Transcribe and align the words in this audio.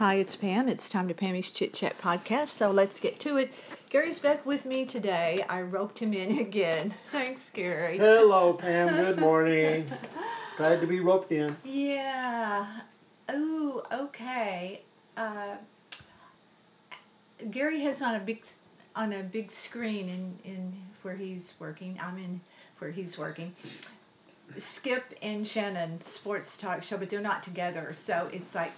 Hi, 0.00 0.14
it's 0.14 0.34
Pam. 0.34 0.66
It's 0.66 0.88
time 0.88 1.08
to 1.08 1.14
Pammy's 1.14 1.50
Chit 1.50 1.74
Chat 1.74 1.94
podcast. 2.00 2.48
So 2.48 2.70
let's 2.70 2.98
get 2.98 3.20
to 3.20 3.36
it. 3.36 3.50
Gerry's 3.90 4.18
back 4.18 4.46
with 4.46 4.64
me 4.64 4.86
today. 4.86 5.44
I 5.46 5.60
roped 5.60 5.98
him 5.98 6.14
in 6.14 6.38
again. 6.46 6.94
Thanks, 7.12 7.50
Gerry. 7.50 7.98
Hello, 7.98 8.54
Pam. 8.54 8.96
Good 9.04 9.18
morning. 9.18 9.90
Glad 10.56 10.80
to 10.80 10.86
be 10.86 11.00
roped 11.00 11.32
in. 11.32 11.54
Yeah. 11.64 12.66
Ooh, 13.30 13.82
okay. 13.92 14.80
Uh, 15.18 15.56
Gerry 17.50 17.80
has 17.80 18.00
on 18.00 18.14
a 18.14 18.20
big 18.20 18.46
on 18.96 19.12
a 19.12 19.22
big 19.22 19.52
screen 19.52 20.08
in 20.08 20.50
in 20.50 20.72
where 21.02 21.14
he's 21.14 21.52
working. 21.58 22.00
I'm 22.02 22.16
in 22.16 22.40
where 22.78 22.90
he's 22.90 23.18
working. 23.18 23.54
Skip 24.56 25.04
and 25.20 25.46
Shannon 25.46 26.00
sports 26.00 26.56
talk 26.56 26.84
show, 26.84 26.96
but 26.96 27.10
they're 27.10 27.20
not 27.20 27.42
together. 27.42 27.92
So 27.92 28.30
it's 28.32 28.54
like 28.54 28.72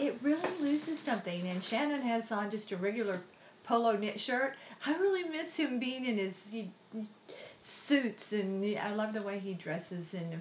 it 0.00 0.18
really 0.22 0.40
loses 0.60 0.98
something. 0.98 1.48
And 1.48 1.62
Shannon 1.62 2.02
has 2.02 2.32
on 2.32 2.50
just 2.50 2.72
a 2.72 2.76
regular 2.76 3.20
polo 3.64 3.96
knit 3.96 4.18
shirt. 4.18 4.54
I 4.86 4.96
really 4.96 5.28
miss 5.28 5.54
him 5.54 5.78
being 5.78 6.04
in 6.06 6.16
his 6.16 6.48
he, 6.48 6.70
suits, 7.60 8.32
and 8.32 8.64
I 8.78 8.92
love 8.94 9.12
the 9.14 9.22
way 9.22 9.38
he 9.38 9.54
dresses. 9.54 10.14
And 10.14 10.34
of, 10.34 10.40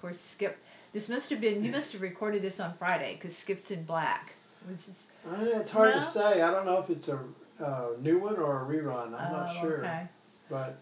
course, 0.00 0.20
Skip. 0.20 0.56
This 0.92 1.08
must 1.08 1.30
have 1.30 1.40
been 1.40 1.62
you 1.62 1.70
must 1.70 1.92
have 1.92 2.02
recorded 2.02 2.42
this 2.42 2.58
on 2.58 2.74
Friday 2.74 3.14
because 3.14 3.36
Skip's 3.36 3.70
in 3.70 3.84
black. 3.84 4.32
Which 4.66 4.88
is, 4.88 5.08
Uh, 5.28 5.60
it's 5.60 5.70
hard 5.70 5.94
No? 5.94 6.04
to 6.04 6.12
say. 6.12 6.42
I 6.42 6.50
don't 6.50 6.66
know 6.66 6.78
if 6.78 6.90
it's 6.90 7.08
a 7.08 7.18
uh, 7.62 7.88
new 8.00 8.18
one 8.18 8.36
or 8.36 8.62
a 8.62 8.64
rerun. 8.64 9.14
I'm 9.14 9.34
oh, 9.34 9.36
not 9.36 9.60
sure. 9.60 9.78
okay. 9.78 10.08
But 10.48 10.78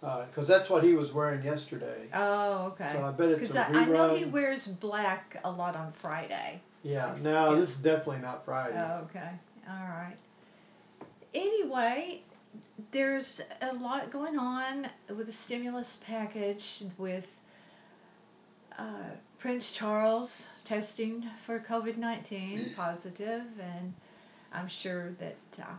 because 0.00 0.48
that's 0.48 0.68
what 0.68 0.82
he 0.82 0.94
was 0.94 1.12
wearing 1.12 1.44
yesterday. 1.44 2.08
Oh, 2.12 2.72
okay. 2.72 2.90
So 2.92 3.04
I 3.04 3.10
bet 3.10 3.28
it's 3.30 3.54
a 3.54 3.58
rerun. 3.58 3.74
I, 3.76 3.82
I 3.82 3.84
know 3.86 4.14
he 4.14 4.24
wears 4.24 4.66
black 4.66 5.40
a 5.44 5.50
lot 5.50 5.76
on 5.76 5.92
Friday. 5.92 6.60
Yeah. 6.82 7.12
Skip. 7.12 7.24
No, 7.24 7.58
this 7.60 7.70
is 7.70 7.76
definitely 7.76 8.22
not 8.22 8.44
Friday. 8.44 8.76
Oh, 8.76 9.04
okay. 9.04 9.30
All 9.68 9.88
right. 9.88 10.16
Anyway, 11.34 12.22
there's 12.90 13.40
a 13.60 13.74
lot 13.74 14.10
going 14.10 14.38
on 14.38 14.88
with 15.08 15.26
the 15.26 15.32
stimulus 15.32 15.98
package 16.06 16.82
with 16.98 17.26
uh, 18.78 19.10
Prince 19.38 19.70
Charles 19.70 20.46
testing 20.64 21.24
for 21.46 21.58
COVID 21.58 21.96
19 21.96 22.74
positive, 22.76 23.42
and 23.60 23.94
I'm 24.52 24.68
sure 24.68 25.10
that 25.18 25.36
uh, 25.60 25.72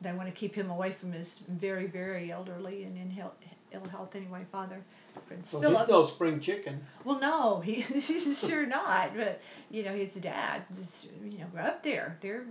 they 0.00 0.12
want 0.12 0.26
to 0.28 0.32
keep 0.34 0.54
him 0.54 0.70
away 0.70 0.92
from 0.92 1.12
his 1.12 1.40
very, 1.48 1.86
very 1.86 2.30
elderly 2.30 2.84
and 2.84 2.96
in 2.98 3.10
health, 3.10 3.34
ill 3.72 3.84
health 3.86 4.14
anyway, 4.14 4.44
father, 4.52 4.80
Prince 5.26 5.50
so 5.50 5.60
Philip. 5.60 5.80
he's 5.80 5.88
no 5.88 6.04
spring 6.04 6.38
chicken. 6.40 6.80
Well, 7.04 7.18
no, 7.18 7.60
he, 7.60 7.74
he's 7.80 8.38
sure 8.38 8.66
not. 8.66 9.16
But 9.16 9.40
you 9.70 9.82
know, 9.84 9.94
his 9.94 10.14
dad, 10.14 10.62
is, 10.80 11.06
you 11.24 11.38
know, 11.38 11.46
we're 11.54 11.60
up 11.60 11.82
there. 11.82 12.16
They're, 12.20 12.44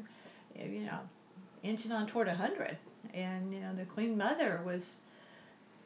you 0.60 0.82
know, 0.86 1.00
inching 1.64 1.92
on 1.92 2.08
toward 2.08 2.28
a 2.28 2.34
hundred, 2.36 2.78
and 3.14 3.54
you 3.54 3.59
know, 3.59 3.74
the 3.76 3.86
Queen 3.86 4.18
Mother 4.18 4.62
was, 4.66 4.98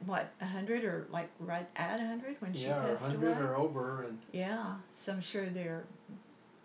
what, 0.06 0.32
a 0.42 0.46
hundred 0.46 0.84
or 0.86 1.08
like 1.12 1.30
right 1.40 1.68
at 1.76 2.00
a 2.00 2.06
hundred 2.06 2.38
when 2.40 2.54
she 2.54 2.66
yeah, 2.66 2.80
passed 2.82 3.02
100 3.02 3.38
or 3.40 3.56
over. 3.58 4.04
And 4.04 4.18
Yeah, 4.32 4.76
so 4.94 5.12
I'm 5.12 5.22
sure 5.22 5.50
they're 5.50 5.84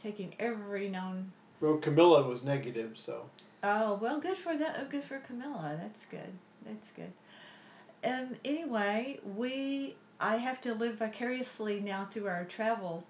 taking 0.00 0.34
every 0.38 0.88
known. 0.88 1.32
well, 1.60 1.78
Camilla 1.78 2.22
was 2.28 2.42
negative, 2.44 2.92
so. 2.96 3.24
Oh 3.66 3.94
well, 3.94 4.20
good 4.20 4.36
for 4.36 4.54
that. 4.58 4.90
Good 4.90 5.04
for 5.04 5.18
Camilla. 5.20 5.78
That's 5.80 6.04
good. 6.04 6.32
That's 6.66 6.90
good. 6.90 7.10
Um. 8.04 8.36
Anyway, 8.44 9.20
we 9.24 9.96
I 10.20 10.36
have 10.36 10.60
to 10.62 10.74
live 10.74 10.96
vicariously 10.96 11.80
now 11.80 12.06
through 12.10 12.28
our 12.28 12.44
travel 12.44 13.06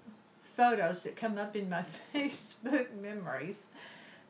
photos 0.56 1.02
that 1.02 1.16
come 1.16 1.38
up 1.38 1.56
in 1.56 1.68
my 1.68 1.84
Facebook 2.14 2.86
memories, 3.02 3.66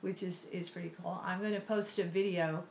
which 0.01 0.23
is 0.23 0.47
is 0.51 0.71
pretty 0.71 0.93
cool. 1.03 1.21
I'm 1.23 1.41
going 1.41 1.53
to 1.53 1.61
post 1.61 1.99
a 1.99 2.05
video 2.05 2.65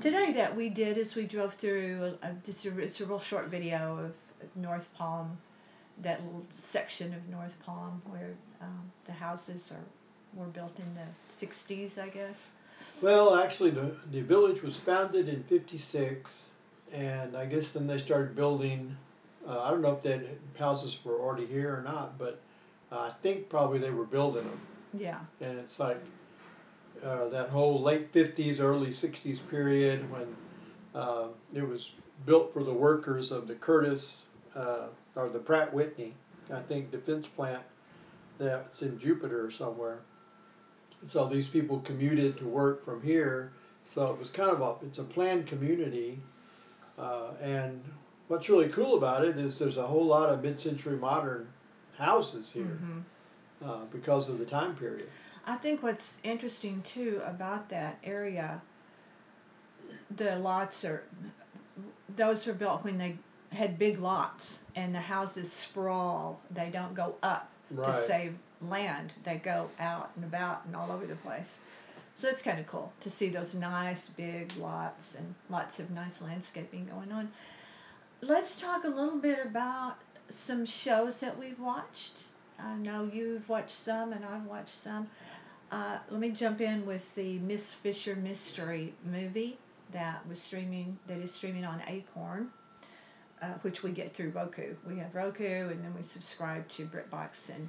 today 0.00 0.32
that 0.34 0.54
we 0.54 0.68
did 0.68 0.96
as 0.96 1.16
we 1.16 1.26
drove 1.26 1.54
through. 1.54 2.16
A, 2.22 2.30
just 2.46 2.64
a, 2.64 2.78
it's 2.78 3.00
a 3.00 3.06
real 3.06 3.18
short 3.18 3.48
video 3.48 3.98
of 3.98 4.14
North 4.54 4.88
Palm, 4.94 5.36
that 6.02 6.24
little 6.24 6.46
section 6.54 7.12
of 7.12 7.28
North 7.28 7.56
Palm 7.66 8.00
where 8.06 8.34
um, 8.62 8.92
the 9.04 9.12
houses 9.12 9.72
are 9.72 9.84
were 10.36 10.46
built 10.46 10.78
in 10.78 10.94
the 10.94 11.44
60s, 11.44 11.98
I 11.98 12.08
guess. 12.08 12.50
Well, 13.04 13.36
actually, 13.36 13.68
the 13.68 13.94
the 14.12 14.22
village 14.22 14.62
was 14.62 14.78
founded 14.78 15.28
in 15.28 15.42
'56, 15.42 16.48
and 16.90 17.36
I 17.36 17.44
guess 17.44 17.68
then 17.68 17.86
they 17.86 17.98
started 17.98 18.34
building. 18.34 18.96
Uh, 19.46 19.60
I 19.60 19.70
don't 19.70 19.82
know 19.82 19.92
if 19.92 20.02
that 20.04 20.22
houses 20.58 20.98
were 21.04 21.20
already 21.20 21.44
here 21.44 21.76
or 21.76 21.82
not, 21.82 22.16
but 22.16 22.40
uh, 22.90 23.00
I 23.00 23.12
think 23.22 23.50
probably 23.50 23.78
they 23.78 23.90
were 23.90 24.06
building 24.06 24.44
them. 24.44 24.60
Yeah. 24.94 25.18
And 25.42 25.58
it's 25.58 25.78
like 25.78 26.00
uh, 27.04 27.28
that 27.28 27.50
whole 27.50 27.82
late 27.82 28.10
'50s, 28.10 28.58
early 28.58 28.88
'60s 28.88 29.38
period 29.50 30.10
when 30.10 30.34
uh, 30.94 31.26
it 31.52 31.68
was 31.68 31.90
built 32.24 32.54
for 32.54 32.64
the 32.64 32.72
workers 32.72 33.30
of 33.30 33.48
the 33.48 33.54
Curtis 33.56 34.22
uh, 34.56 34.86
or 35.14 35.28
the 35.28 35.40
Pratt 35.40 35.74
Whitney, 35.74 36.14
I 36.50 36.60
think, 36.60 36.90
defense 36.90 37.26
plant 37.26 37.64
that's 38.38 38.80
in 38.80 38.98
Jupiter 38.98 39.50
somewhere. 39.50 39.98
So 41.08 41.28
these 41.28 41.48
people 41.48 41.80
commuted 41.80 42.38
to 42.38 42.44
work 42.46 42.84
from 42.84 43.02
here. 43.02 43.52
So 43.94 44.12
it 44.12 44.18
was 44.18 44.30
kind 44.30 44.50
of 44.50 44.60
a 44.60 44.86
it's 44.86 44.98
a 44.98 45.04
planned 45.04 45.46
community, 45.46 46.18
uh, 46.98 47.30
and 47.40 47.82
what's 48.28 48.48
really 48.48 48.68
cool 48.68 48.96
about 48.96 49.24
it 49.24 49.36
is 49.36 49.58
there's 49.58 49.76
a 49.76 49.86
whole 49.86 50.06
lot 50.06 50.30
of 50.30 50.42
mid-century 50.42 50.96
modern 50.96 51.48
houses 51.96 52.50
here 52.52 52.64
hmm 52.64 53.00
uh, 53.64 53.84
because 53.92 54.28
of 54.28 54.38
the 54.38 54.44
time 54.44 54.76
period. 54.76 55.08
I 55.46 55.56
think 55.56 55.82
what's 55.82 56.18
interesting 56.22 56.82
too 56.82 57.20
about 57.24 57.68
that 57.70 57.98
area, 58.04 58.60
the 60.16 60.36
lots 60.38 60.84
are, 60.84 61.04
those 62.16 62.46
were 62.46 62.52
built 62.54 62.84
when 62.84 62.98
they 62.98 63.16
had 63.50 63.78
big 63.78 63.98
lots 64.00 64.58
and 64.74 64.94
the 64.94 65.00
houses 65.00 65.52
sprawl. 65.52 66.40
They 66.50 66.70
don't 66.70 66.94
go 66.94 67.14
up 67.22 67.48
to 67.76 67.92
save 68.06 68.34
land. 68.62 69.12
They 69.24 69.36
go 69.36 69.68
out 69.78 70.10
and 70.16 70.24
about 70.24 70.64
and 70.66 70.76
all 70.76 70.90
over 70.90 71.06
the 71.06 71.16
place. 71.16 71.58
So 72.16 72.28
it's 72.28 72.42
kind 72.42 72.60
of 72.60 72.66
cool 72.66 72.92
to 73.00 73.10
see 73.10 73.28
those 73.28 73.54
nice 73.54 74.08
big 74.08 74.52
lots 74.56 75.16
and 75.16 75.34
lots 75.50 75.80
of 75.80 75.90
nice 75.90 76.22
landscaping 76.22 76.86
going 76.86 77.10
on. 77.10 77.30
Let's 78.20 78.60
talk 78.60 78.84
a 78.84 78.88
little 78.88 79.18
bit 79.18 79.44
about 79.44 79.96
some 80.30 80.64
shows 80.64 81.20
that 81.20 81.36
we've 81.38 81.58
watched. 81.58 82.24
I 82.58 82.74
know 82.76 83.10
you've 83.12 83.48
watched 83.48 83.76
some 83.76 84.12
and 84.12 84.24
I've 84.24 84.44
watched 84.44 84.74
some. 84.74 85.08
Uh, 85.72 85.98
let 86.08 86.20
me 86.20 86.30
jump 86.30 86.60
in 86.60 86.86
with 86.86 87.02
the 87.16 87.38
Miss 87.40 87.74
Fisher 87.74 88.14
mystery 88.14 88.94
movie 89.04 89.58
that 89.92 90.26
was 90.28 90.40
streaming 90.40 90.96
that 91.08 91.18
is 91.18 91.32
streaming 91.34 91.64
on 91.64 91.82
Acorn, 91.88 92.50
uh, 93.42 93.46
which 93.62 93.82
we 93.82 93.90
get 93.90 94.12
through 94.14 94.30
Roku. 94.30 94.74
We 94.86 94.98
have 94.98 95.14
Roku 95.14 95.68
and 95.68 95.82
then 95.82 95.94
we 95.96 96.02
subscribe 96.02 96.68
to 96.70 96.86
BritBox 96.86 97.50
and 97.50 97.68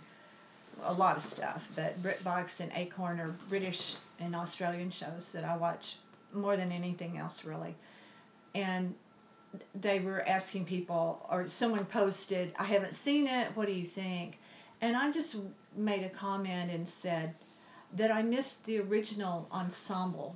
a 0.84 0.94
lot 0.94 1.18
of 1.18 1.24
stuff. 1.24 1.68
But 1.76 2.02
BritBox 2.02 2.60
and 2.60 2.72
Acorn 2.76 3.20
are 3.20 3.36
British 3.50 3.96
and 4.20 4.36
Australian 4.36 4.92
shows 4.92 5.32
that 5.34 5.44
I 5.44 5.58
watch 5.58 5.98
more 6.34 6.58
than 6.58 6.72
anything 6.72 7.18
else 7.18 7.44
really. 7.46 7.76
And 8.54 8.94
they 9.74 10.00
were 10.00 10.22
asking 10.28 10.66
people, 10.66 11.26
or 11.30 11.48
someone 11.48 11.86
posted, 11.86 12.54
I 12.58 12.66
haven't 12.66 12.96
seen 12.96 13.28
it, 13.28 13.56
what 13.56 13.68
do 13.68 13.74
you 13.74 13.86
think? 13.86 14.38
And 14.82 14.96
I 14.96 15.12
just 15.12 15.36
made 15.76 16.04
a 16.04 16.10
comment 16.10 16.72
and 16.72 16.88
said 16.88 17.34
that 17.94 18.12
I 18.12 18.22
missed 18.22 18.64
the 18.66 18.80
original 18.80 19.48
ensemble 19.52 20.36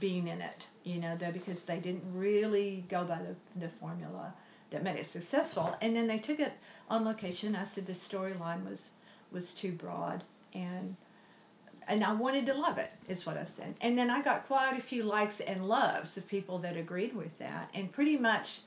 being 0.00 0.28
in 0.28 0.40
it, 0.40 0.66
you 0.84 1.00
know, 1.00 1.16
that 1.16 1.32
because 1.32 1.64
they 1.64 1.78
didn't 1.78 2.02
really 2.12 2.84
go 2.88 3.04
by 3.04 3.18
the, 3.18 3.60
the 3.60 3.68
formula 3.68 4.32
that 4.76 4.84
made 4.84 4.96
it 4.96 5.06
successful. 5.06 5.74
And 5.80 5.96
then 5.96 6.06
they 6.06 6.18
took 6.18 6.38
it 6.38 6.52
on 6.90 7.06
location. 7.06 7.56
I 7.56 7.64
said 7.64 7.86
the 7.86 7.94
storyline 7.94 8.68
was 8.68 8.90
was 9.32 9.54
too 9.54 9.72
broad 9.72 10.22
and 10.54 10.94
and 11.88 12.04
I 12.04 12.12
wanted 12.12 12.44
to 12.46 12.54
love 12.54 12.78
it, 12.78 12.90
is 13.08 13.24
what 13.24 13.38
I 13.38 13.44
said. 13.44 13.74
And 13.80 13.96
then 13.96 14.10
I 14.10 14.20
got 14.20 14.46
quite 14.46 14.76
a 14.76 14.82
few 14.82 15.02
likes 15.04 15.40
and 15.40 15.66
loves 15.66 16.16
of 16.16 16.26
people 16.26 16.58
that 16.58 16.76
agreed 16.76 17.14
with 17.14 17.38
that. 17.38 17.70
And 17.74 17.90
pretty 17.90 18.18
much 18.18 18.60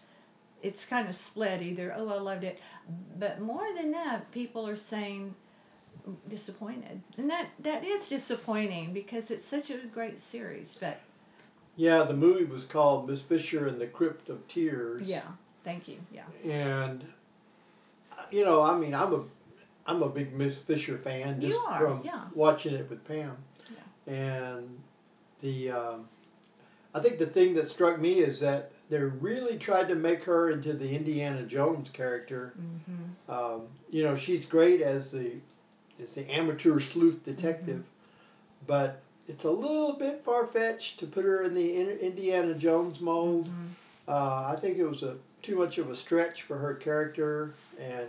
it's 0.63 0.85
kind 0.85 1.07
of 1.07 1.13
split 1.15 1.61
either, 1.61 1.93
oh, 1.95 2.09
I 2.09 2.19
loved 2.19 2.43
it. 2.45 2.59
But 3.19 3.41
more 3.41 3.67
than 3.75 3.91
that, 3.91 4.31
people 4.31 4.67
are 4.67 4.77
saying 4.77 5.35
disappointed. 6.29 7.01
And 7.17 7.29
that, 7.29 7.47
that 7.59 7.83
is 7.83 8.07
disappointing 8.07 8.93
because 8.93 9.31
it's 9.31 9.45
such 9.45 9.69
a 9.69 9.77
great 9.93 10.21
series. 10.21 10.77
But 10.79 11.01
Yeah, 11.75 12.03
the 12.03 12.13
movie 12.13 12.45
was 12.45 12.63
called 12.63 13.09
Miss 13.09 13.19
Fisher 13.19 13.67
and 13.67 13.81
the 13.81 13.87
Crypt 13.87 14.29
of 14.29 14.47
Tears. 14.47 15.01
yeah, 15.01 15.27
thank 15.69 15.87
you. 15.87 15.97
Yeah. 16.11 16.51
And 16.51 17.03
you 18.31 18.43
know, 18.45 18.61
I 18.61 18.77
mean, 18.77 18.93
I'm 18.93 19.13
a 19.13 19.23
I'm 19.85 20.03
a 20.03 20.09
big 20.09 20.33
Miss 20.33 20.57
Fisher 20.57 20.97
fan 20.97 21.41
just 21.41 21.59
are, 21.67 21.79
from 21.79 22.01
yeah. 22.03 22.25
watching 22.33 22.73
it 22.73 22.89
with 22.89 23.05
Pam. 23.07 23.35
Yeah. 23.69 24.13
And 24.13 24.79
the 25.41 25.71
um, 25.71 26.09
I 26.93 26.99
think 26.99 27.19
the 27.19 27.25
thing 27.25 27.53
that 27.55 27.69
struck 27.69 27.99
me 27.99 28.13
is 28.19 28.39
that 28.39 28.71
they 28.89 28.97
really 28.97 29.57
tried 29.57 29.87
to 29.89 29.95
make 29.95 30.23
her 30.23 30.49
into 30.49 30.73
the 30.73 30.89
Indiana 30.95 31.43
Jones 31.43 31.89
character. 31.89 32.53
Mm-hmm. 32.59 33.31
Um, 33.31 33.61
you 33.91 34.03
know, 34.03 34.15
she's 34.15 34.45
great 34.45 34.81
as 34.81 35.11
the 35.11 35.33
as 36.01 36.15
the 36.15 36.29
amateur 36.31 36.79
sleuth 36.79 37.23
detective, 37.23 37.83
but 38.65 39.01
it's 39.27 39.43
a 39.43 39.51
little 39.51 39.93
bit 39.93 40.23
far 40.23 40.47
fetched 40.47 40.99
to 40.99 41.05
put 41.05 41.23
her 41.23 41.43
in 41.43 41.53
the 41.53 41.99
Indiana 42.01 42.55
Jones 42.55 42.99
mold. 42.99 43.47
Mm-hmm. 43.47 43.67
Uh, 44.07 44.53
I 44.55 44.57
think 44.59 44.79
it 44.79 44.85
was 44.85 45.03
a 45.03 45.17
too 45.41 45.55
much 45.55 45.77
of 45.77 45.89
a 45.89 45.95
stretch 45.95 46.43
for 46.43 46.57
her 46.57 46.73
character, 46.75 47.53
and 47.79 48.07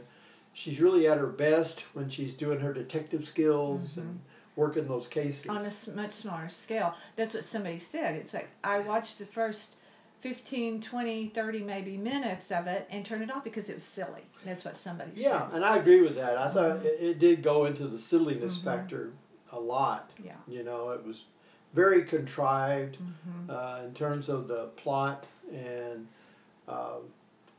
she's 0.53 0.81
really 0.81 1.07
at 1.07 1.19
her 1.19 1.27
best 1.27 1.81
when 1.95 2.09
she's 2.09 2.35
doing 2.35 2.61
her 2.61 2.73
detective 2.73 3.27
skills 3.27 3.97
and 3.97 4.21
working 4.57 4.87
those 4.87 5.07
cases. 5.09 5.47
on 5.49 5.65
a 5.65 5.97
much 5.97 6.13
smaller 6.13 6.49
scale. 6.49 6.95
That's 7.17 7.35
what 7.35 7.45
somebody 7.45 7.79
said. 7.79 8.15
It's 8.17 8.35
like 8.35 8.49
I 8.65 8.81
watched 8.81 9.19
the 9.19 9.27
first 9.27 9.77
15, 10.21 10.81
20, 10.83 11.29
30 11.29 11.61
maybe 11.61 11.97
minutes 11.97 12.51
of 12.53 12.67
it 12.67 12.87
and 12.91 13.05
turned 13.05 13.23
it 13.23 13.31
off 13.31 13.45
because 13.45 13.71
it 13.71 13.75
was 13.75 13.85
silly. 13.85 14.23
That's 14.45 14.65
what 14.65 14.77
somebody 14.77 15.13
yeah, 15.15 15.47
said. 15.47 15.51
Yeah, 15.51 15.57
and 15.57 15.65
I 15.65 15.77
agree 15.77 16.03
with 16.03 16.15
that. 16.17 16.37
I 16.37 16.51
thought 16.51 16.79
Mhm. 16.81 16.85
it, 16.85 16.99
it 17.01 17.19
did 17.19 17.43
go 17.43 17.65
into 17.67 17.87
the 17.87 17.99
silliness 17.99 18.59
Mhm. 18.59 18.65
factor 18.65 19.11
a 19.53 19.59
lot. 19.61 20.11
Yeah. 20.23 20.35
You 20.47 20.63
know, 20.63 20.91
it 20.91 21.05
was 21.05 21.25
very 21.73 22.03
contrived 22.05 22.97
hmm 22.97 23.51
uh, 23.51 23.81
in 23.85 23.93
terms 23.95 24.29
of 24.29 24.47
the 24.47 24.67
plot, 24.77 25.27
and 25.53 26.07
um, 26.69 27.03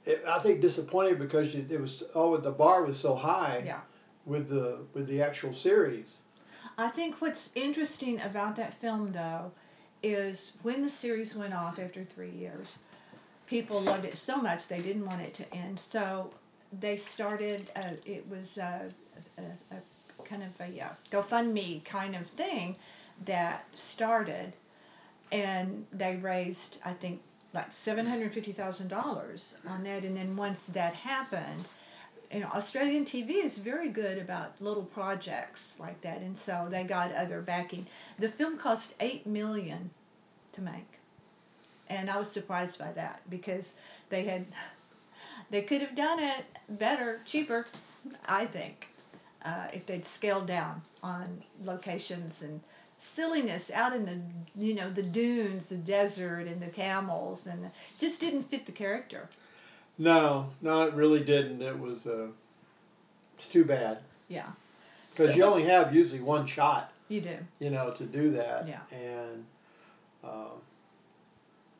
it, 0.05 0.23
I 0.27 0.39
think 0.39 0.61
disappointed 0.61 1.19
because 1.19 1.53
it 1.55 1.79
was 1.79 2.03
oh 2.15 2.37
the 2.37 2.51
bar 2.51 2.83
was 2.85 2.99
so 2.99 3.15
high 3.15 3.63
Yeah. 3.65 3.81
with 4.25 4.49
the 4.49 4.79
with 4.93 5.07
the 5.07 5.21
actual 5.21 5.53
series. 5.53 6.19
I 6.77 6.89
think 6.89 7.21
what's 7.21 7.49
interesting 7.55 8.21
about 8.21 8.55
that 8.55 8.73
film, 8.75 9.11
though, 9.11 9.51
is 10.03 10.53
when 10.63 10.81
the 10.81 10.89
series 10.89 11.35
went 11.35 11.53
off 11.53 11.79
after 11.79 12.03
three 12.03 12.31
years, 12.31 12.79
people 13.45 13.81
loved 13.81 14.05
it 14.05 14.17
so 14.17 14.37
much 14.37 14.67
they 14.67 14.81
didn't 14.81 15.05
want 15.05 15.21
it 15.21 15.33
to 15.35 15.53
end. 15.53 15.79
So 15.79 16.31
they 16.79 16.97
started, 16.97 17.69
uh, 17.75 17.91
it 18.05 18.27
was 18.29 18.57
a, 18.57 18.89
a, 19.37 19.75
a 19.75 20.23
kind 20.23 20.43
of 20.43 20.49
a 20.61 20.81
uh, 20.81 20.89
GoFundMe 21.11 21.83
kind 21.83 22.15
of 22.15 22.25
thing 22.27 22.75
that 23.25 23.65
started, 23.75 24.53
and 25.31 25.85
they 25.91 26.15
raised, 26.15 26.77
I 26.85 26.93
think, 26.93 27.21
like 27.53 27.71
$750,000 27.71 29.53
on 29.67 29.83
that. 29.83 30.03
And 30.03 30.15
then 30.15 30.35
once 30.35 30.65
that 30.67 30.93
happened, 30.95 31.65
you 32.33 32.39
know, 32.39 32.49
Australian 32.53 33.05
TV 33.05 33.43
is 33.43 33.57
very 33.57 33.89
good 33.89 34.17
about 34.17 34.53
little 34.61 34.83
projects 34.83 35.75
like 35.79 35.99
that, 36.01 36.19
and 36.19 36.37
so 36.37 36.67
they 36.69 36.83
got 36.83 37.13
other 37.13 37.41
backing. 37.41 37.85
The 38.19 38.29
film 38.29 38.57
cost 38.57 38.93
eight 39.01 39.27
million 39.27 39.89
to 40.53 40.61
make, 40.61 40.99
and 41.89 42.09
I 42.09 42.17
was 42.17 42.31
surprised 42.31 42.79
by 42.79 42.93
that 42.93 43.21
because 43.29 43.73
they 44.09 44.23
had 44.23 44.45
they 45.49 45.61
could 45.61 45.81
have 45.81 45.95
done 45.95 46.19
it 46.19 46.45
better, 46.69 47.19
cheaper, 47.25 47.65
I 48.25 48.45
think, 48.45 48.87
uh, 49.43 49.67
if 49.73 49.85
they'd 49.85 50.05
scaled 50.05 50.47
down 50.47 50.81
on 51.03 51.43
locations 51.65 52.41
and 52.41 52.61
silliness 53.01 53.71
out 53.71 53.93
in 53.95 54.05
the 54.05 54.19
you 54.55 54.73
know 54.75 54.89
the 54.89 55.03
dunes, 55.03 55.69
the 55.69 55.75
desert, 55.75 56.47
and 56.47 56.61
the 56.61 56.67
camels, 56.67 57.47
and 57.47 57.63
the, 57.63 57.71
just 57.99 58.19
didn't 58.19 58.43
fit 58.43 58.65
the 58.65 58.71
character. 58.71 59.27
No, 59.97 60.47
no, 60.61 60.83
it 60.83 60.93
really 60.93 61.23
didn't. 61.23 61.61
It 61.61 61.77
was 61.77 62.05
uh, 62.07 62.27
it's 63.37 63.47
too 63.47 63.65
bad 63.65 63.97
Yeah, 64.29 64.47
because 65.11 65.27
So- 65.29 65.35
you 65.35 65.43
only 65.43 65.63
have 65.63 65.93
usually 65.93 66.21
one 66.21 66.45
shot, 66.45 66.91
you 67.09 67.21
do. 67.21 67.37
you 67.59 67.69
know, 67.71 67.91
to 67.91 68.05
do 68.05 68.31
that. 68.31 68.67
Yeah. 68.67 68.79
And 68.97 69.45
um, 70.23 70.61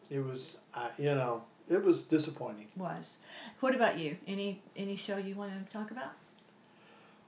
it 0.09 0.19
was, 0.19 0.57
I 0.75 0.89
you 0.97 1.13
know, 1.15 1.44
it 1.69 1.83
was 1.83 2.01
disappointing. 2.03 2.68
was. 2.75 3.18
What 3.59 3.75
about 3.75 3.97
you? 3.97 4.18
Any 4.27 4.59
any 4.75 4.95
show 4.95 5.18
you 5.18 5.35
want 5.35 5.51
to 5.53 5.71
talk 5.71 5.91
about? 5.91 6.12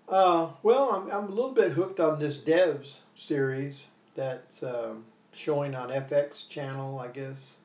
Uh, 0.08 0.50
well, 0.64 0.92
I'm, 0.92 1.12
I'm 1.12 1.26
a 1.32 1.34
little 1.34 1.54
bit 1.54 1.72
hooked 1.72 2.00
on 2.00 2.20
this 2.20 2.38
Devs 2.38 3.00
series 3.16 3.88
that's 4.16 4.62
um, 4.62 5.06
showing 5.32 5.76
on 5.76 5.90
FX 5.90 6.48
channel, 6.50 7.00
I 7.00 7.08
guess, 7.08 7.56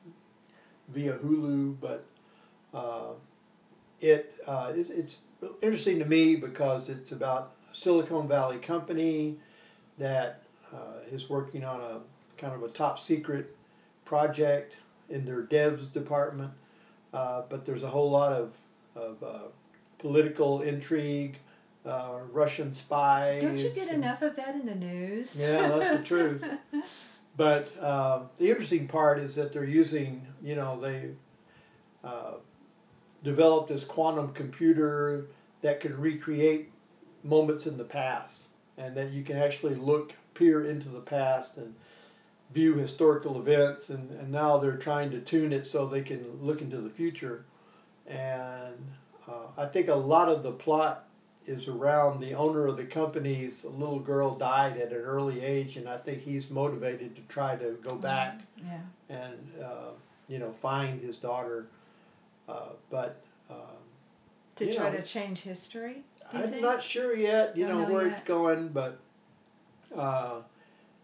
via 0.89 1.13
Hulu. 1.17 1.75
But 1.81 2.05
uh, 2.73 3.11
it 3.99 4.35
uh, 4.47 4.71
it's, 4.73 4.89
it's 4.89 5.17
interesting 5.61 5.99
to 5.99 6.05
me 6.05 6.35
because 6.35 6.89
it's 6.89 7.11
about 7.11 7.51
a 7.71 7.75
Silicon 7.75 8.27
Valley 8.27 8.57
company 8.57 9.37
that 9.97 10.43
uh, 10.73 11.03
is 11.11 11.29
working 11.29 11.65
on 11.65 11.81
a 11.81 11.99
kind 12.37 12.53
of 12.53 12.63
a 12.63 12.69
top 12.69 12.99
secret 12.99 13.55
project 14.05 14.75
in 15.09 15.25
their 15.25 15.43
devs 15.43 15.91
department. 15.91 16.51
Uh, 17.13 17.41
but 17.49 17.65
there's 17.65 17.83
a 17.83 17.89
whole 17.89 18.09
lot 18.09 18.31
of, 18.31 18.53
of 18.95 19.21
uh, 19.23 19.39
political 19.97 20.61
intrigue, 20.61 21.37
uh, 21.85 22.19
Russian 22.31 22.73
spies. 22.73 23.41
Don't 23.41 23.57
you 23.57 23.69
get 23.69 23.89
and- 23.89 24.03
enough 24.03 24.21
of 24.21 24.35
that 24.35 24.55
in 24.55 24.65
the 24.65 24.75
news? 24.75 25.35
Yeah, 25.39 25.69
that's 25.69 25.97
the 25.97 26.03
truth. 26.03 26.43
But 27.39 27.71
uh, 27.79 28.23
the 28.37 28.49
interesting 28.49 28.85
part 28.85 29.17
is 29.17 29.33
that 29.35 29.53
they're 29.53 29.63
using, 29.63 30.27
you 30.43 30.55
know, 30.55 30.77
they 30.77 31.11
uh, 32.03 32.33
developed 33.23 33.69
this 33.69 33.85
quantum 33.85 34.33
computer 34.33 35.27
that 35.61 35.79
can 35.79 35.97
recreate 35.97 36.69
moments 37.23 37.65
in 37.65 37.77
the 37.77 37.85
past, 37.85 38.41
and 38.77 38.93
that 38.97 39.11
you 39.11 39.23
can 39.23 39.37
actually 39.37 39.75
look, 39.75 40.11
peer 40.33 40.69
into 40.69 40.89
the 40.89 40.99
past, 40.99 41.55
and 41.55 41.73
view 42.53 42.73
historical 42.73 43.39
events. 43.39 43.89
And, 43.89 44.11
and 44.19 44.29
now 44.29 44.57
they're 44.57 44.75
trying 44.75 45.09
to 45.11 45.21
tune 45.21 45.53
it 45.53 45.65
so 45.65 45.87
they 45.87 46.01
can 46.01 46.25
look 46.41 46.61
into 46.61 46.81
the 46.81 46.89
future. 46.89 47.45
And 48.05 48.75
uh, 49.29 49.47
I 49.57 49.65
think 49.65 49.87
a 49.87 49.95
lot 49.95 50.27
of 50.27 50.43
the 50.43 50.51
plot 50.51 51.05
is 51.49 51.67
around 51.67 52.19
the 52.21 52.33
owner 52.33 52.67
of 52.67 52.77
the 52.77 52.85
company's 52.85 53.65
little 53.65 53.99
girl 53.99 54.35
died 54.37 54.77
at 54.77 54.91
an 54.91 54.97
early 54.97 55.41
age, 55.41 55.77
and 55.77 55.89
I 55.89 55.97
think 55.97 56.21
he's 56.21 56.49
motivated 56.49 57.15
to 57.15 57.21
try 57.23 57.55
to 57.55 57.77
go 57.83 57.95
back 57.95 58.39
Yeah. 58.57 58.79
and 59.09 59.51
uh, 59.63 59.91
you 60.27 60.37
know 60.39 60.51
find 60.61 61.01
his 61.01 61.17
daughter. 61.17 61.67
Uh, 62.47 62.69
but 62.89 63.21
um, 63.49 63.57
To 64.57 64.73
try 64.73 64.89
know, 64.91 64.97
to 64.97 65.03
change 65.03 65.41
history. 65.41 66.03
I'm 66.33 66.49
think? 66.49 66.61
not 66.61 66.81
sure 66.83 67.15
yet, 67.15 67.55
you 67.57 67.67
know, 67.67 67.83
know 67.85 67.93
where 67.93 68.07
yet. 68.07 68.17
it's 68.17 68.23
going, 68.27 68.69
but 68.69 68.99
uh, 69.95 70.41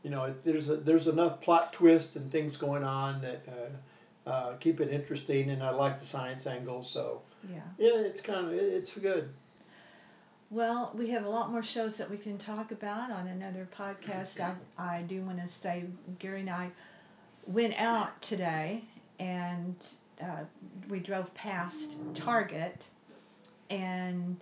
you 0.04 0.10
know, 0.12 0.26
it, 0.26 0.44
there's 0.46 0.70
a, 0.70 0.76
there's 0.78 1.08
enough 1.08 1.42
plot 1.42 1.74
twist 1.74 2.16
and 2.16 2.32
things 2.32 2.58
going 2.58 2.84
on 2.84 3.22
that 3.22 3.44
uh, 3.48 4.30
uh, 4.30 4.56
keep 4.58 4.80
it 4.82 4.92
interesting, 4.92 5.50
and 5.50 5.64
I 5.64 5.72
like 5.72 6.00
the 6.00 6.06
science 6.06 6.46
angle, 6.48 6.84
so 6.84 7.22
Yeah. 7.50 7.60
yeah, 7.78 7.98
it's 8.00 8.22
kind 8.22 8.46
of 8.48 8.54
it, 8.54 8.64
it's 8.74 8.92
good. 8.92 9.30
Well, 10.52 10.92
we 10.96 11.10
have 11.10 11.26
a 11.26 11.30
lot 11.30 11.52
more 11.52 11.64
shows 11.64 11.98
that 11.98 12.10
we 12.10 12.18
can 12.18 12.38
talk 12.38 12.72
about 12.72 13.12
on 13.12 13.28
another 13.28 13.68
podcast. 13.78 14.40
I, 14.40 14.54
I 14.78 15.02
do 15.02 15.22
want 15.22 15.42
to 15.42 15.48
say 15.48 15.86
Gerry 16.20 16.42
and 16.42 16.50
I 16.50 16.70
went 17.48 17.74
out 17.80 18.22
today 18.22 18.84
and 19.20 19.76
uh, 20.22 20.44
we 20.90 21.00
drove 21.00 21.34
past 21.34 21.96
Target 22.14 22.86
and 23.70 24.38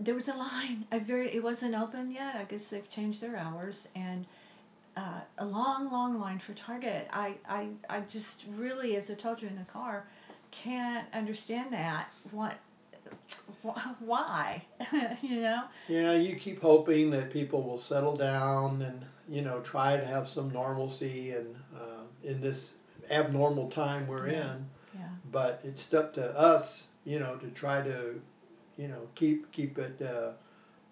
there 0.00 0.14
was 0.14 0.28
a 0.28 0.34
line. 0.34 0.84
I 0.90 0.98
very 0.98 1.34
it 1.34 1.42
wasn't 1.42 1.74
open 1.74 2.10
yet. 2.10 2.34
I 2.34 2.44
guess 2.44 2.68
they've 2.70 2.88
changed 2.90 3.20
their 3.20 3.36
hours 3.36 3.86
and 3.94 4.26
uh, 4.96 5.20
a 5.38 5.44
long, 5.44 5.90
long 5.90 6.18
line 6.20 6.38
for 6.38 6.52
Target. 6.54 7.08
I, 7.12 7.34
I, 7.48 7.68
I 7.88 8.00
just 8.00 8.44
really, 8.56 8.96
as 8.96 9.10
I 9.10 9.14
told 9.14 9.42
you 9.42 9.48
in 9.48 9.56
the 9.56 9.64
car, 9.64 10.04
can't 10.50 11.06
understand 11.12 11.72
that. 11.72 12.08
What, 12.30 12.54
wh- 13.43 13.43
why? 14.00 14.62
you 15.22 15.40
know? 15.40 15.64
Yeah, 15.88 16.12
you 16.12 16.36
keep 16.36 16.60
hoping 16.60 17.10
that 17.10 17.30
people 17.32 17.62
will 17.62 17.80
settle 17.80 18.16
down 18.16 18.82
and 18.82 19.02
you 19.28 19.42
know 19.42 19.60
try 19.60 19.96
to 19.96 20.04
have 20.04 20.28
some 20.28 20.52
normalcy 20.52 21.32
and 21.32 21.54
uh, 21.74 22.02
in 22.22 22.40
this 22.40 22.72
abnormal 23.10 23.70
time 23.70 24.06
we're 24.06 24.28
Yeah. 24.28 24.52
in. 24.54 24.66
Yeah. 24.94 25.08
But 25.32 25.60
it's 25.64 25.92
up 25.94 26.14
to 26.14 26.38
us, 26.38 26.86
you 27.04 27.18
know, 27.18 27.36
to 27.36 27.46
try 27.50 27.82
to, 27.82 28.20
you 28.76 28.88
know, 28.88 29.08
keep 29.14 29.50
keep 29.52 29.78
it 29.78 30.00
uh, 30.02 30.32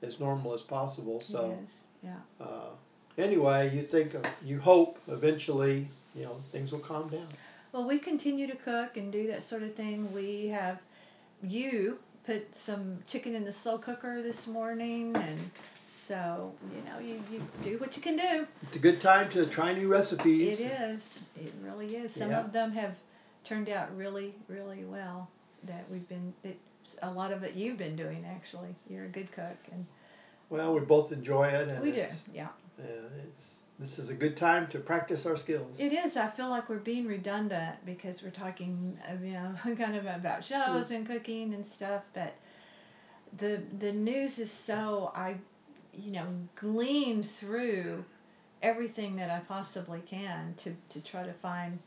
as 0.02 0.18
normal 0.18 0.54
as 0.54 0.62
possible. 0.62 1.20
So 1.20 1.56
Yes. 1.60 1.84
Yeah. 2.02 2.44
uh, 2.46 2.70
anyway, 3.18 3.74
you 3.74 3.82
think 3.82 4.14
of, 4.14 4.24
you 4.44 4.58
hope 4.60 4.98
eventually, 5.08 5.88
you 6.16 6.24
know, 6.24 6.36
things 6.50 6.72
will 6.72 6.80
calm 6.80 7.08
down. 7.08 7.28
Well, 7.72 7.86
we 7.86 7.98
continue 7.98 8.46
to 8.48 8.56
cook 8.56 8.96
and 8.96 9.10
do 9.12 9.26
that 9.28 9.42
sort 9.42 9.62
of 9.62 9.74
thing. 9.74 10.12
We 10.12 10.48
have 10.48 10.78
you 11.42 11.98
put 12.26 12.54
some 12.54 12.98
chicken 13.08 13.34
in 13.34 13.44
the 13.44 13.52
slow 13.52 13.78
cooker 13.78 14.22
this 14.22 14.46
morning, 14.46 15.14
and 15.16 15.50
so 15.88 16.52
you 16.74 16.82
know 16.90 16.98
you, 17.00 17.22
you 17.30 17.42
do 17.62 17.78
what 17.78 17.96
you 17.96 18.02
can 18.02 18.16
do. 18.16 18.46
It's 18.62 18.76
a 18.76 18.80
good 18.80 19.00
time 19.00 19.28
to 19.30 19.46
try 19.46 19.72
new 19.72 19.88
recipes. 19.88 20.60
It 20.60 20.64
is. 20.64 21.18
It 21.36 21.52
really 21.62 21.96
is. 21.96 22.12
Some 22.12 22.30
Yeah. 22.30 22.40
of 22.40 22.52
them 22.52 22.72
have 22.72 22.94
turned 23.44 23.68
out 23.68 23.94
really, 23.96 24.34
really 24.48 24.84
well. 24.84 25.28
That 25.64 25.84
we've 25.90 26.08
been. 26.08 26.32
That 26.42 26.56
a 27.02 27.10
lot 27.10 27.32
of 27.32 27.44
it 27.44 27.54
you've 27.54 27.78
been 27.78 27.94
doing 27.94 28.24
actually. 28.28 28.74
You're 28.90 29.04
a 29.04 29.08
good 29.08 29.30
cook, 29.32 29.56
and 29.70 29.86
Well, 30.50 30.74
we 30.74 30.80
both 30.80 31.12
enjoy 31.12 31.48
it, 31.48 31.68
and 31.68 31.82
we 31.82 31.92
do. 31.92 32.06
Yeah. 32.34 32.48
uh, 32.78 32.82
it's 33.24 33.44
this 33.78 33.98
is 33.98 34.10
a 34.10 34.14
good 34.14 34.36
time 34.36 34.68
to 34.68 34.78
practice 34.78 35.26
our 35.26 35.36
skills. 35.36 35.68
It 35.78 35.92
is. 35.92 36.16
I 36.16 36.28
feel 36.28 36.48
like 36.48 36.68
we're 36.68 36.76
being 36.76 37.06
redundant 37.06 37.76
because 37.84 38.22
we're 38.22 38.30
talking, 38.30 38.98
uh, 39.08 39.14
you 39.24 39.32
know, 39.32 39.54
kind 39.76 39.96
of 39.96 40.06
about 40.06 40.44
shows 40.44 40.90
and 40.90 41.06
cooking 41.06 41.54
and 41.54 41.64
stuff. 41.64 42.02
But 42.14 42.34
the 43.38 43.62
the 43.78 43.92
news 43.92 44.38
is 44.38 44.50
so 44.50 45.10
I, 45.14 45.36
you 45.92 46.12
know, 46.12 46.26
glean 46.56 47.22
through 47.22 48.04
everything 48.62 49.16
that 49.16 49.30
I 49.30 49.40
possibly 49.40 50.00
can 50.00 50.54
to, 50.58 50.74
to 50.90 51.00
try 51.00 51.24
to 51.24 51.32
find 51.32 51.78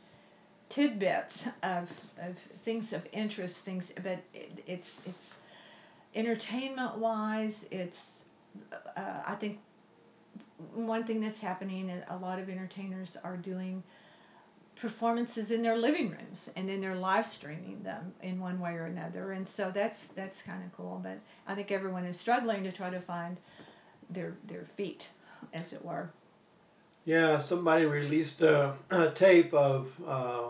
tidbits 0.68 1.46
of, 1.62 1.90
of 2.20 2.36
things 2.64 2.92
of 2.92 3.06
interest, 3.12 3.64
things, 3.64 3.92
but 4.02 4.18
it, 4.34 4.64
it's, 4.66 5.00
it's 5.06 5.38
entertainment 6.14 6.98
wise, 6.98 7.64
it's, 7.70 8.24
uh, 8.96 9.22
I 9.26 9.34
think 9.36 9.58
one 10.74 11.04
thing 11.04 11.20
that's 11.20 11.40
happening, 11.40 11.90
and 11.90 12.04
a 12.08 12.16
lot 12.16 12.38
of 12.38 12.48
entertainers 12.48 13.16
are 13.24 13.36
doing 13.36 13.82
performances 14.76 15.50
in 15.50 15.62
their 15.62 15.76
living 15.76 16.10
rooms 16.10 16.50
and 16.54 16.68
then 16.68 16.82
they're 16.82 16.94
live 16.94 17.24
streaming 17.24 17.82
them 17.82 18.12
in 18.22 18.38
one 18.38 18.60
way 18.60 18.72
or 18.72 18.84
another. 18.84 19.32
And 19.32 19.48
so 19.48 19.70
that's 19.72 20.08
that's 20.08 20.42
kind 20.42 20.62
of 20.62 20.76
cool. 20.76 21.00
But 21.02 21.18
i 21.46 21.54
think 21.54 21.72
everyone 21.72 22.04
is 22.04 22.18
struggling 22.18 22.62
to 22.64 22.72
try 22.72 22.90
to 22.90 23.00
find 23.00 23.38
their 24.10 24.34
their 24.46 24.66
feet 24.76 25.08
as 25.54 25.72
it 25.72 25.84
were. 25.84 26.10
Yeah 27.06 27.38
somebody 27.38 27.86
released 27.86 28.42
a, 28.42 28.74
a 28.90 29.10
tape 29.10 29.54
of 29.54 29.88
uh, 30.06 30.48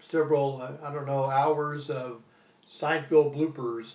several 0.00 0.62
uh, 0.62 0.86
i 0.86 0.92
don't 0.92 1.06
know 1.06 1.24
hours 1.24 1.90
of 1.90 2.20
seinfeld 2.70 3.34
bloopers 3.34 3.86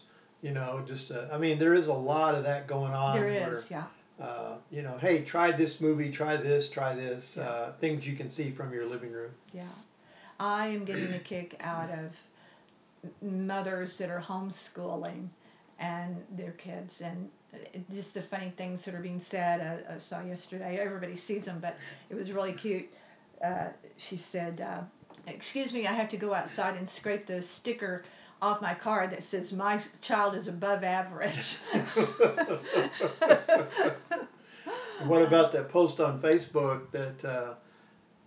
you 0.41 0.51
know 0.51 0.84
just 0.86 1.12
uh, 1.12 1.25
i 1.31 1.38
mean 1.38 1.60
there 1.60 1.74
is 1.74 1.88
a 1.88 1.93
lot 1.93 2.36
of 2.36 2.43
that 2.43 2.67
going 2.67 2.93
on 2.93 3.15
there 3.15 3.27
is 3.27 3.69
where, 3.69 3.79
yeah 3.79 3.84
uh, 4.22 4.56
you 4.70 4.82
know, 4.82 4.98
hey, 5.00 5.24
try 5.24 5.52
this 5.52 5.80
movie, 5.80 6.12
try 6.12 6.36
this, 6.36 6.70
try 6.70 6.94
this, 6.94 7.36
yeah. 7.38 7.44
uh, 7.44 7.72
things 7.80 8.06
you 8.06 8.16
can 8.16 8.30
see 8.30 8.52
from 8.52 8.74
your 8.74 8.86
living 8.86 9.12
room. 9.12 9.32
Yeah. 9.54 9.64
I 10.40 10.68
am 10.68 10.86
getting 10.86 11.14
a 11.14 11.20
kick 11.20 11.56
out 11.62 11.90
of 11.90 12.18
mothers 13.22 13.98
that 13.98 14.10
are 14.10 14.22
homeschooling 14.22 15.28
and 15.80 16.22
their 16.32 16.52
kids 16.52 17.02
and 17.02 17.30
just 17.92 18.14
the 18.14 18.22
funny 18.22 18.54
things 18.58 18.84
that 18.86 18.94
are 18.94 19.02
being 19.02 19.20
said. 19.20 19.84
I, 19.90 19.96
I 19.96 19.98
saw 19.98 20.22
yesterday, 20.22 20.78
everybody 20.78 21.18
sees 21.18 21.46
them, 21.46 21.60
but 21.60 21.78
it 22.10 22.16
was 22.16 22.32
really 22.32 22.54
cute. 22.54 22.90
Uh, 23.44 23.68
she 23.98 24.18
said, 24.18 24.62
uh, 24.62 24.82
Excuse 25.28 25.74
me, 25.74 25.86
I 25.86 25.94
have 25.94 26.10
to 26.10 26.18
go 26.18 26.34
outside 26.34 26.76
and 26.76 26.90
scrape 26.90 27.26
the 27.26 27.42
sticker 27.42 28.04
off 28.41 28.62
my 28.62 28.74
card 28.74 29.12
that 29.12 29.24
says 29.24 29.51
my 29.51 29.79
child 30.01 30.36
is 30.36 30.48
above 30.48 30.84
average. 30.84 31.58
what 35.05 35.22
about 35.22 35.51
that 35.51 35.69
post 35.69 36.00
on 36.00 36.22
Facebook 36.22 36.89
that 36.91 37.25
uh, 37.25 37.53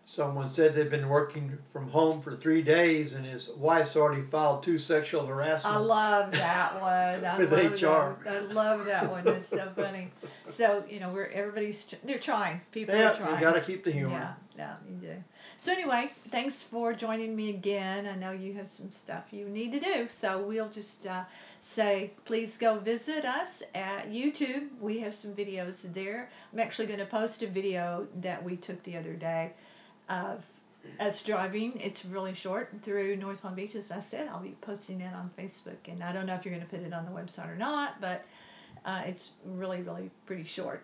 someone 0.04 0.50
said 0.50 0.74
they've 0.74 0.90
been 0.90 1.08
working 1.08 1.56
from 1.72 1.88
home 1.88 2.20
for 2.20 2.36
three 2.36 2.60
days 2.60 3.14
and 3.14 3.24
his 3.24 3.48
wife's 3.56 3.96
already 3.96 4.22
filed 4.22 4.62
two 4.62 4.78
sexual 4.78 5.24
harassment? 5.24 5.74
I 5.74 5.78
love 5.78 6.30
that 6.32 6.80
one. 6.80 7.24
I 7.24 7.38
with 7.40 7.52
love 7.52 7.72
HR. 7.72 8.22
That. 8.24 8.36
I 8.36 8.40
love 8.40 8.84
that 8.84 9.10
one. 9.10 9.26
It's 9.28 9.48
so 9.48 9.72
funny. 9.74 10.10
So 10.48 10.84
you 10.88 11.00
know, 11.00 11.10
we're 11.12 11.26
everybody's 11.26 11.86
they're 12.04 12.18
trying. 12.18 12.60
People 12.70 12.94
yeah, 12.94 13.12
are 13.12 13.16
trying. 13.16 13.34
you 13.34 13.40
got 13.40 13.54
to 13.54 13.62
keep 13.62 13.84
the 13.84 13.92
humor. 13.92 14.10
Yeah, 14.10 14.34
yeah, 14.58 14.74
you 14.88 14.96
do. 14.96 15.14
So 15.62 15.70
anyway, 15.70 16.10
thanks 16.32 16.60
for 16.60 16.92
joining 16.92 17.36
me 17.36 17.50
again. 17.50 18.08
I 18.08 18.16
know 18.16 18.32
you 18.32 18.52
have 18.54 18.68
some 18.68 18.90
stuff 18.90 19.26
you 19.30 19.48
need 19.48 19.70
to 19.70 19.78
do, 19.78 20.08
so 20.08 20.42
we'll 20.42 20.68
just 20.68 21.06
uh, 21.06 21.22
say 21.60 22.10
please 22.24 22.58
go 22.58 22.80
visit 22.80 23.24
us 23.24 23.62
at 23.72 24.10
YouTube. 24.10 24.70
We 24.80 24.98
have 24.98 25.14
some 25.14 25.32
videos 25.34 25.82
there. 25.94 26.28
I'm 26.52 26.58
actually 26.58 26.86
going 26.86 26.98
to 26.98 27.06
post 27.06 27.42
a 27.42 27.46
video 27.46 28.08
that 28.22 28.42
we 28.42 28.56
took 28.56 28.82
the 28.82 28.96
other 28.96 29.12
day 29.12 29.52
of 30.08 30.42
us 30.98 31.22
driving. 31.22 31.78
It's 31.80 32.04
really 32.04 32.34
short 32.34 32.74
through 32.82 33.14
North 33.14 33.40
Palm 33.40 33.54
Beach, 33.54 33.76
as 33.76 33.92
I 33.92 34.00
said. 34.00 34.26
I'll 34.26 34.42
be 34.42 34.56
posting 34.62 35.00
it 35.00 35.14
on 35.14 35.30
Facebook, 35.38 35.86
and 35.86 36.02
I 36.02 36.12
don't 36.12 36.26
know 36.26 36.34
if 36.34 36.44
you're 36.44 36.54
going 36.54 36.66
to 36.66 36.76
put 36.76 36.84
it 36.84 36.92
on 36.92 37.04
the 37.04 37.12
website 37.12 37.48
or 37.48 37.56
not, 37.56 38.00
but 38.00 38.24
uh, 38.84 39.02
it's 39.06 39.30
really, 39.44 39.80
really 39.82 40.10
pretty 40.26 40.42
short 40.42 40.82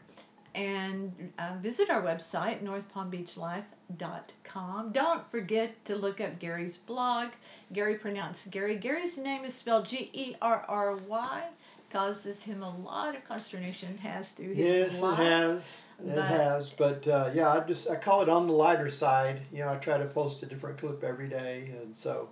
and 0.55 1.33
uh, 1.39 1.55
visit 1.61 1.91
our 1.91 2.03
website, 2.03 2.63
northpalmbeachlife.com. 2.63 4.93
Don't 4.93 5.31
forget 5.31 5.85
to 5.87 5.97
look 5.97 6.21
up 6.21 6.39
Gerry's 6.39 6.77
blog. 6.77 7.29
Gerry 7.73 7.97
pronounced 7.97 8.51
Gary. 8.51 8.79
Gerry's 8.79 9.19
name 9.19 9.45
is 9.45 9.55
spelled 9.55 9.87
G 9.87 10.11
E 10.13 10.37
R 10.41 10.65
R 10.69 10.97
Y. 10.97 11.43
Causes 11.91 12.43
him 12.43 12.63
a 12.63 12.77
lot 12.81 13.17
of 13.17 13.25
consternation, 13.25 13.97
has 13.99 14.33
through 14.33 14.53
his 14.55 14.93
yes, 14.93 15.01
life. 15.01 15.19
it 15.19 15.23
has. 15.23 15.63
It 16.01 16.15
But- 16.15 16.25
has, 16.27 16.71
but 16.71 17.09
uh, 17.09 17.31
yeah, 17.35 17.49
I 17.51 17.61
just 17.61 17.91
I 17.91 17.97
call 17.97 18.23
it 18.23 18.29
on 18.29 18.47
the 18.47 18.53
lighter 18.53 18.91
side. 18.91 19.41
You 19.53 19.61
know, 19.61 19.73
I 19.73 19.77
try 19.77 19.99
to 19.99 20.05
post 20.07 20.43
a 20.43 20.47
different 20.47 20.79
clip 20.79 21.03
every 21.03 21.29
day, 21.29 21.73
and 21.81 21.97
so 21.97 22.29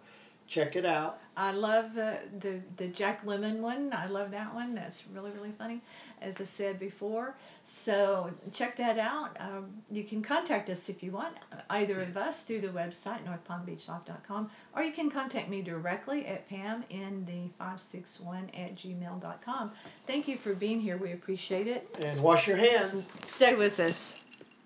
check 0.46 0.76
it 0.76 0.84
out. 0.84 1.20
I 1.36 1.52
love 1.52 1.96
uh, 1.98 2.14
the 2.40 2.60
the 2.76 2.88
Jack 2.88 3.24
Lemmon 3.26 3.58
one. 3.60 3.92
I 3.92 4.06
love 4.06 4.30
that 4.30 4.54
one. 4.54 4.74
That's 4.74 5.02
really 5.12 5.30
really 5.32 5.52
funny, 5.58 5.82
as 6.22 6.40
I 6.40 6.44
said 6.44 6.78
before. 6.78 7.34
So 7.64 8.30
check 8.52 8.76
that 8.78 8.98
out. 8.98 9.36
Um, 9.38 9.66
you 9.90 10.02
can 10.04 10.22
contact 10.22 10.70
us 10.70 10.88
if 10.88 11.02
you 11.02 11.12
want, 11.12 11.36
either 11.68 12.00
of 12.00 12.16
us 12.16 12.42
through 12.44 12.62
the 12.62 12.68
website 12.68 13.18
northpalmbeachlife.com, 13.24 14.50
or 14.74 14.82
you 14.82 14.92
can 14.92 15.10
contact 15.10 15.50
me 15.50 15.60
directly 15.60 16.26
at 16.26 16.48
pam 16.48 16.84
in 16.88 17.26
the 17.26 17.50
561 17.58 18.50
at 18.54 18.76
gmail.com. 18.76 19.72
Thank 20.06 20.28
you 20.28 20.38
for 20.38 20.54
being 20.54 20.80
here. 20.80 20.96
We 20.96 21.12
appreciate 21.12 21.66
it. 21.66 21.94
And 22.00 22.18
wash 22.22 22.46
your 22.46 22.56
hands. 22.56 23.08
Stay 23.24 23.54
with 23.54 23.78
us. 23.78 24.15